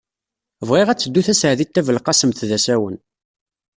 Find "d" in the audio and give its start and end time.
2.49-2.51